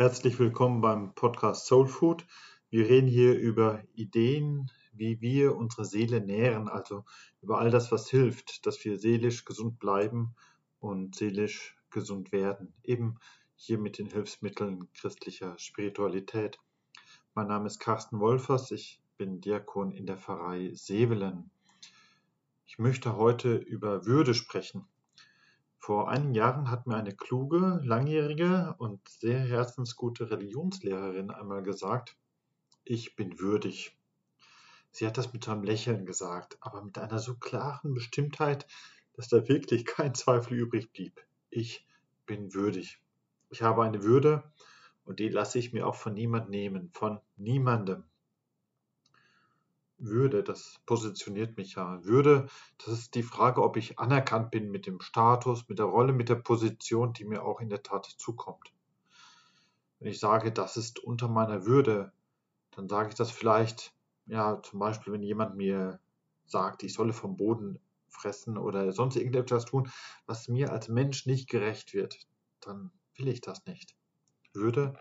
[0.00, 2.24] Herzlich willkommen beim Podcast Soul Food.
[2.70, 7.04] Wir reden hier über Ideen, wie wir unsere Seele nähren, also
[7.42, 10.34] über all das, was hilft, dass wir seelisch gesund bleiben
[10.78, 12.72] und seelisch gesund werden.
[12.82, 13.18] Eben
[13.56, 16.58] hier mit den Hilfsmitteln christlicher Spiritualität.
[17.34, 21.50] Mein Name ist Carsten Wolfers, ich bin Diakon in der Pfarrei Sevelen.
[22.66, 24.86] Ich möchte heute über Würde sprechen.
[25.82, 32.18] Vor einigen Jahren hat mir eine kluge, langjährige und sehr herzensgute Religionslehrerin einmal gesagt,
[32.84, 33.98] ich bin würdig.
[34.90, 38.66] Sie hat das mit einem Lächeln gesagt, aber mit einer so klaren Bestimmtheit,
[39.14, 41.24] dass da wirklich kein Zweifel übrig blieb.
[41.48, 41.86] Ich
[42.26, 43.00] bin würdig.
[43.48, 44.52] Ich habe eine Würde
[45.04, 48.04] und die lasse ich mir auch von niemand nehmen, von niemandem.
[50.02, 52.02] Würde, das positioniert mich ja.
[52.04, 56.12] Würde, das ist die Frage, ob ich anerkannt bin mit dem Status, mit der Rolle,
[56.12, 58.72] mit der Position, die mir auch in der Tat zukommt.
[59.98, 62.12] Wenn ich sage, das ist unter meiner Würde,
[62.70, 63.94] dann sage ich das vielleicht,
[64.24, 66.00] ja, zum Beispiel, wenn jemand mir
[66.46, 69.90] sagt, ich solle vom Boden fressen oder sonst irgendetwas tun,
[70.26, 72.18] was mir als Mensch nicht gerecht wird,
[72.60, 73.94] dann will ich das nicht.
[74.54, 74.94] Würde,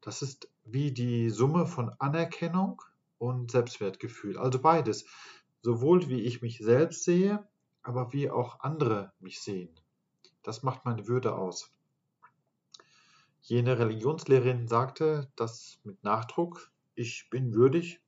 [0.00, 2.80] das ist wie die Summe von Anerkennung
[3.28, 4.38] und Selbstwertgefühl.
[4.38, 5.06] Also beides.
[5.62, 7.46] Sowohl wie ich mich selbst sehe,
[7.82, 9.70] aber wie auch andere mich sehen.
[10.42, 11.72] Das macht meine Würde aus.
[13.40, 18.00] Jene Religionslehrerin sagte das mit Nachdruck, ich bin würdig,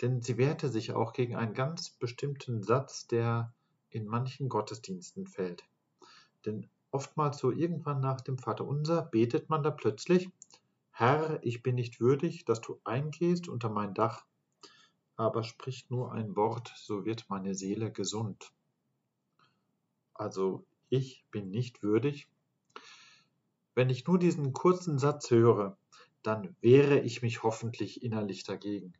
[0.00, 3.52] denn sie wehrte sich auch gegen einen ganz bestimmten Satz, der
[3.90, 5.64] in manchen Gottesdiensten fällt.
[6.44, 10.30] Denn oftmals so irgendwann nach dem Vaterunser betet man da plötzlich,
[10.96, 14.24] Herr, ich bin nicht würdig, dass du eingehst unter mein Dach,
[15.16, 18.52] aber sprich nur ein Wort, so wird meine Seele gesund.
[20.14, 22.28] Also ich bin nicht würdig.
[23.74, 25.76] Wenn ich nur diesen kurzen Satz höre,
[26.22, 28.94] dann wehre ich mich hoffentlich innerlich dagegen.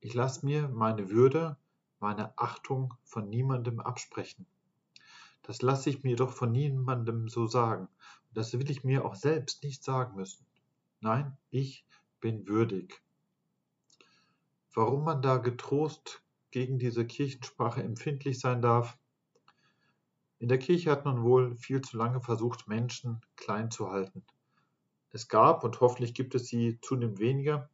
[0.00, 1.56] Ich lasse mir meine Würde,
[1.98, 4.44] meine Achtung von niemandem absprechen.
[5.40, 7.88] Das lasse ich mir doch von niemandem so sagen.
[8.34, 10.44] Das will ich mir auch selbst nicht sagen müssen.
[11.04, 11.84] Nein, ich
[12.20, 13.02] bin würdig.
[14.72, 18.96] Warum man da getrost gegen diese Kirchensprache empfindlich sein darf?
[20.38, 24.24] In der Kirche hat man wohl viel zu lange versucht, Menschen klein zu halten.
[25.10, 27.68] Es gab und hoffentlich gibt es sie zunehmend weniger,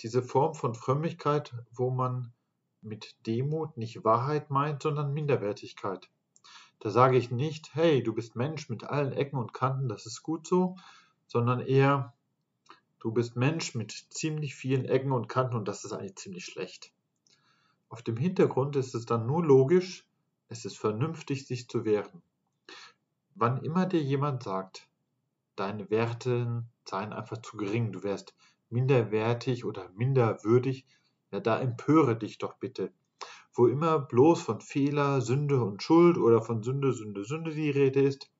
[0.00, 2.32] diese Form von Frömmigkeit, wo man
[2.82, 6.10] mit Demut nicht Wahrheit meint, sondern Minderwertigkeit.
[6.80, 10.24] Da sage ich nicht, hey, du bist Mensch mit allen Ecken und Kanten, das ist
[10.24, 10.76] gut so,
[11.28, 12.13] sondern eher,
[13.04, 16.90] Du bist Mensch mit ziemlich vielen Ecken und Kanten und das ist eigentlich ziemlich schlecht.
[17.90, 20.08] Auf dem Hintergrund ist es dann nur logisch,
[20.48, 22.22] es ist vernünftig, sich zu wehren.
[23.34, 24.88] Wann immer dir jemand sagt,
[25.54, 28.34] deine Werte seien einfach zu gering, du wärst
[28.70, 30.86] minderwertig oder minderwürdig,
[31.30, 32.90] ja, da empöre dich doch bitte.
[33.52, 38.00] Wo immer bloß von Fehler, Sünde und Schuld oder von Sünde, Sünde, Sünde die Rede
[38.00, 38.30] ist,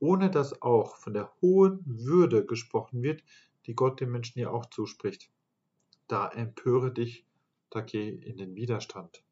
[0.00, 3.22] ohne dass auch von der hohen Würde gesprochen wird,
[3.66, 5.30] die Gott dem Menschen ja auch zuspricht.
[6.06, 7.26] Da empöre dich,
[7.70, 9.24] da geh in den Widerstand.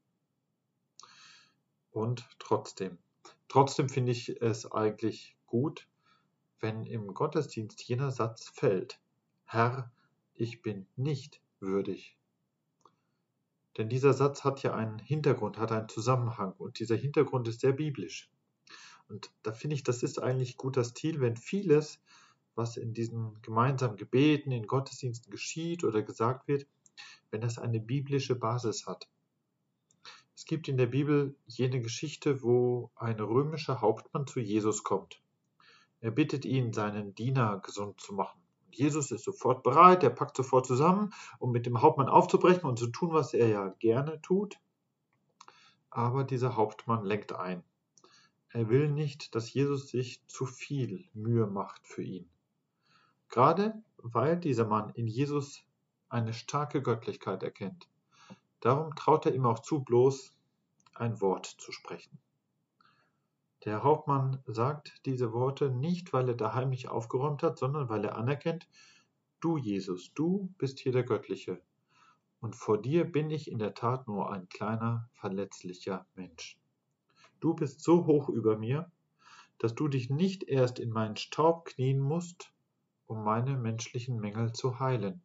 [1.90, 2.98] Und trotzdem,
[3.48, 5.88] trotzdem finde ich es eigentlich gut,
[6.60, 9.00] wenn im Gottesdienst jener Satz fällt,
[9.44, 9.92] Herr,
[10.34, 12.16] ich bin nicht würdig.
[13.76, 17.72] Denn dieser Satz hat ja einen Hintergrund, hat einen Zusammenhang und dieser Hintergrund ist sehr
[17.72, 18.30] biblisch.
[19.08, 22.00] Und da finde ich, das ist eigentlich guter Stil, wenn vieles,
[22.54, 26.66] was in diesen gemeinsamen Gebeten, in Gottesdiensten geschieht oder gesagt wird,
[27.30, 29.08] wenn das eine biblische Basis hat.
[30.36, 35.22] Es gibt in der Bibel jene Geschichte, wo ein römischer Hauptmann zu Jesus kommt.
[36.00, 38.40] Er bittet ihn, seinen Diener gesund zu machen.
[38.70, 42.88] Jesus ist sofort bereit, er packt sofort zusammen, um mit dem Hauptmann aufzubrechen und zu
[42.88, 44.58] tun, was er ja gerne tut.
[45.90, 47.62] Aber dieser Hauptmann lenkt ein.
[48.48, 52.28] Er will nicht, dass Jesus sich zu viel Mühe macht für ihn.
[53.32, 55.64] Gerade weil dieser Mann in Jesus
[56.10, 57.88] eine starke Göttlichkeit erkennt.
[58.60, 60.36] Darum traut er ihm auch zu, bloß
[60.92, 62.18] ein Wort zu sprechen.
[63.64, 68.16] Der Hauptmann sagt diese Worte nicht, weil er da heimlich aufgeräumt hat, sondern weil er
[68.16, 68.68] anerkennt,
[69.40, 71.58] du Jesus, du bist hier der Göttliche,
[72.40, 76.58] und vor dir bin ich in der Tat nur ein kleiner, verletzlicher Mensch.
[77.40, 78.90] Du bist so hoch über mir,
[79.56, 82.52] dass du dich nicht erst in meinen Staub knien musst,
[83.12, 85.20] um meine menschlichen Mängel zu heilen.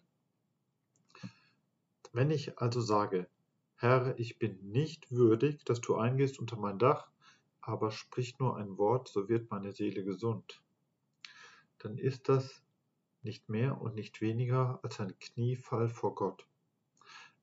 [2.11, 3.29] Wenn ich also sage,
[3.77, 7.09] Herr, ich bin nicht würdig, dass du eingehst unter mein Dach,
[7.61, 10.61] aber sprich nur ein Wort, so wird meine Seele gesund,
[11.77, 12.61] dann ist das
[13.21, 16.45] nicht mehr und nicht weniger als ein Kniefall vor Gott.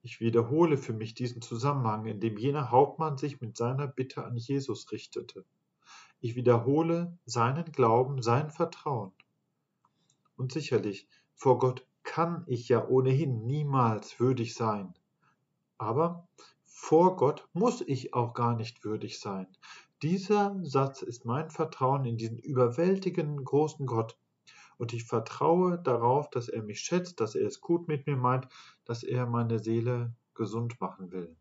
[0.03, 4.37] Ich wiederhole für mich diesen Zusammenhang, in dem jener Hauptmann sich mit seiner Bitte an
[4.37, 5.47] Jesus richtete.
[6.21, 9.13] Ich wiederhole seinen Glauben, sein Vertrauen.
[10.37, 14.95] Und sicherlich, vor Gott kann ich ja ohnehin niemals würdig sein.
[15.79, 16.29] Aber
[16.65, 19.47] vor Gott muss ich auch gar nicht würdig sein.
[20.03, 24.19] Dieser Satz ist mein Vertrauen in diesen überwältigenden großen Gott.
[24.77, 28.49] Und ich vertraue darauf, dass er mich schätzt, dass er es gut mit mir meint,
[28.85, 31.35] dass er meine Seele gesund machen will.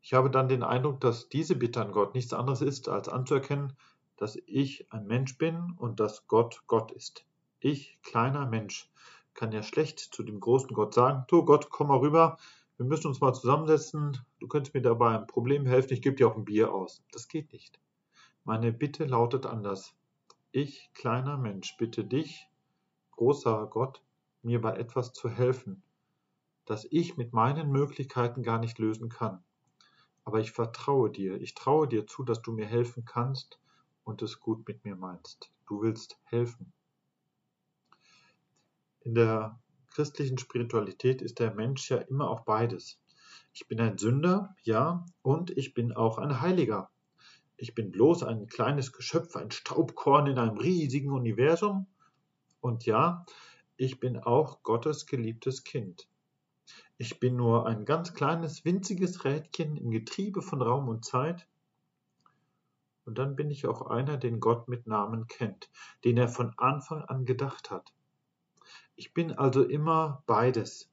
[0.00, 3.76] Ich habe dann den Eindruck, dass diese Bitte an Gott nichts anderes ist, als anzuerkennen,
[4.18, 7.24] dass ich ein Mensch bin und dass Gott Gott ist.
[7.60, 8.90] Ich, kleiner Mensch,
[9.32, 12.36] kann ja schlecht zu dem großen Gott sagen, du Gott, komm mal rüber,
[12.76, 16.28] wir müssen uns mal zusammensetzen, du könntest mir dabei ein Problem helfen, ich gebe dir
[16.28, 17.02] auch ein Bier aus.
[17.12, 17.78] Das geht nicht.
[18.44, 19.94] Meine Bitte lautet anders.
[20.50, 22.48] Ich, kleiner Mensch, bitte dich,
[23.12, 24.02] großer Gott,
[24.42, 25.82] mir bei etwas zu helfen,
[26.64, 29.44] das ich mit meinen Möglichkeiten gar nicht lösen kann.
[30.24, 33.60] Aber ich vertraue dir, ich traue dir zu, dass du mir helfen kannst
[34.08, 35.52] und es gut mit mir meinst.
[35.66, 36.72] Du willst helfen.
[39.00, 39.60] In der
[39.90, 42.98] christlichen Spiritualität ist der Mensch ja immer auch beides.
[43.52, 46.90] Ich bin ein Sünder, ja, und ich bin auch ein Heiliger.
[47.58, 51.86] Ich bin bloß ein kleines Geschöpf, ein Staubkorn in einem riesigen Universum.
[52.60, 53.26] Und ja,
[53.76, 56.08] ich bin auch Gottes geliebtes Kind.
[56.96, 61.46] Ich bin nur ein ganz kleines, winziges Rädchen im Getriebe von Raum und Zeit
[63.08, 65.70] und dann bin ich auch einer, den Gott mit Namen kennt,
[66.04, 67.94] den er von Anfang an gedacht hat.
[68.96, 70.90] Ich bin also immer beides.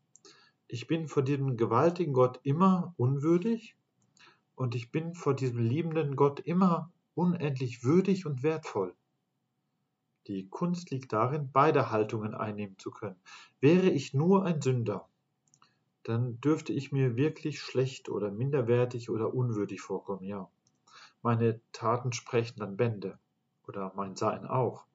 [0.70, 3.76] Ich bin vor diesem gewaltigen Gott immer unwürdig
[4.56, 8.96] und ich bin vor diesem liebenden Gott immer unendlich würdig und wertvoll.
[10.28, 13.20] Die Kunst liegt darin, beide Haltungen einnehmen zu können.
[13.60, 15.10] Wäre ich nur ein Sünder,
[16.04, 20.50] dann dürfte ich mir wirklich schlecht oder minderwertig oder unwürdig vorkommen, ja.
[21.26, 23.18] Meine Taten sprechen dann Bände
[23.68, 24.86] oder mein Sein auch.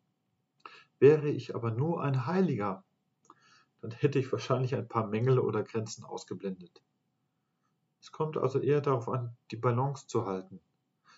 [1.00, 2.84] Wäre ich aber nur ein Heiliger,
[3.80, 6.84] dann hätte ich wahrscheinlich ein paar Mängel oder Grenzen ausgeblendet.
[8.00, 10.60] Es kommt also eher darauf an, die Balance zu halten.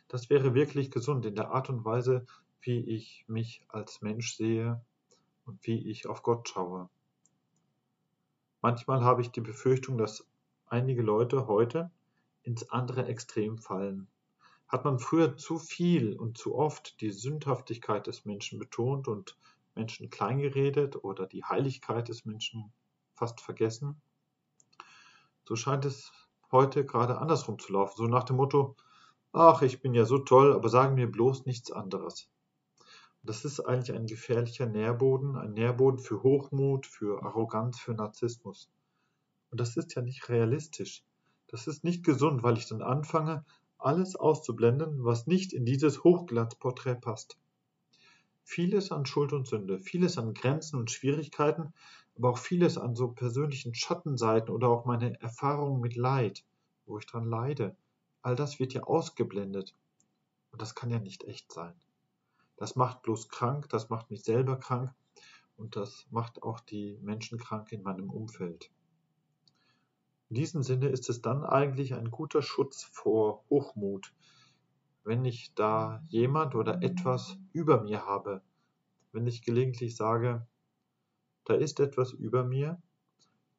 [0.09, 2.25] Das wäre wirklich gesund in der Art und Weise,
[2.63, 4.83] wie ich mich als Mensch sehe
[5.45, 6.89] und wie ich auf Gott schaue.
[8.63, 10.27] Manchmal habe ich die Befürchtung, dass
[10.65, 11.91] einige Leute heute
[12.45, 14.09] ins andere Extrem fallen
[14.73, 19.37] hat man früher zu viel und zu oft die Sündhaftigkeit des Menschen betont und
[19.75, 22.73] Menschen kleingeredet oder die Heiligkeit des Menschen
[23.15, 24.01] fast vergessen.
[25.45, 26.11] So scheint es
[26.51, 28.77] heute gerade andersrum zu laufen, so nach dem Motto,
[29.33, 32.31] ach, ich bin ja so toll, aber sagen mir bloß nichts anderes.
[33.23, 38.71] das ist eigentlich ein gefährlicher Nährboden, ein Nährboden für Hochmut, für Arroganz, für Narzissmus.
[39.51, 41.05] Und das ist ja nicht realistisch.
[41.47, 43.45] Das ist nicht gesund, weil ich dann anfange,
[43.85, 47.37] alles auszublenden, was nicht in dieses Hochglanzporträt passt.
[48.45, 51.73] Vieles an Schuld und Sünde, vieles an Grenzen und Schwierigkeiten,
[52.17, 56.45] aber auch vieles an so persönlichen Schattenseiten oder auch meine Erfahrungen mit Leid,
[56.87, 57.77] wo ich dran leide.
[58.21, 59.75] All das wird ja ausgeblendet.
[60.51, 61.75] Und das kann ja nicht echt sein.
[62.57, 64.95] Das macht bloß krank, das macht mich selber krank
[65.57, 68.71] und das macht auch die Menschen krank in meinem Umfeld.
[70.33, 74.15] In diesem Sinne ist es dann eigentlich ein guter Schutz vor Hochmut,
[75.05, 78.41] wenn ich da jemand oder etwas über mir habe,
[79.13, 80.47] wenn ich gelegentlich sage,
[81.45, 82.81] da ist etwas über mir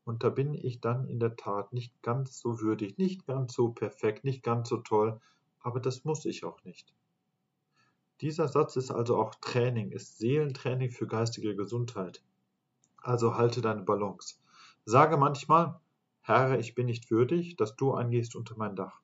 [0.03, 3.69] und da bin ich dann in der Tat nicht ganz so würdig, nicht ganz so
[3.69, 5.21] perfekt, nicht ganz so toll,
[5.59, 6.91] aber das muss ich auch nicht.
[8.19, 12.23] Dieser Satz ist also auch Training, ist Seelentraining für geistige Gesundheit.
[12.97, 14.37] Also halte deine Balance.
[14.85, 15.79] Sage manchmal,
[16.25, 19.01] Herr, ich bin nicht würdig, dass du eingehst unter mein Dach,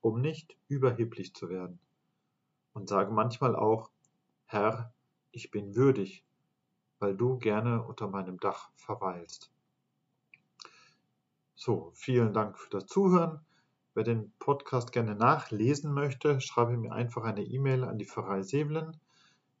[0.00, 1.78] um nicht überheblich zu werden.
[2.72, 3.90] Und sage manchmal auch,
[4.46, 4.94] Herr,
[5.30, 6.24] ich bin würdig,
[7.00, 9.50] weil du gerne unter meinem Dach verweilst.
[11.54, 13.44] So, vielen Dank für das Zuhören.
[13.92, 18.98] Wer den Podcast gerne nachlesen möchte, schreibe mir einfach eine E-Mail an die Pfarrei Sevelen.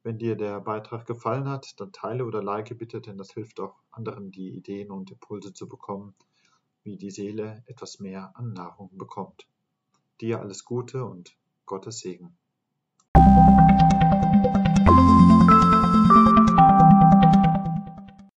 [0.04, 3.76] Wenn dir der Beitrag gefallen hat, dann teile oder like bitte, denn das hilft auch
[3.90, 6.14] anderen, die Ideen und Impulse zu bekommen
[6.84, 9.48] wie die Seele etwas mehr an Nahrung bekommt.
[10.20, 11.36] Dir alles Gute und
[11.66, 12.36] Gottes Segen.